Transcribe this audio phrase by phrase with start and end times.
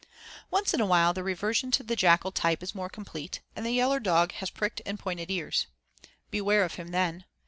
[0.49, 3.71] Once in a while the reversion to the jackal type is more complete, and the
[3.71, 5.67] yaller dog has pricked and pointed ears.
[6.31, 7.25] Beware of him then.